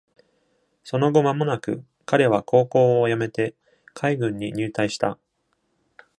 [0.83, 3.53] その後まもなく、彼は高校を辞めて
[3.93, 5.19] 海軍に入隊した。